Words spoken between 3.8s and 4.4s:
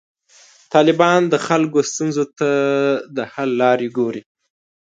ګوري.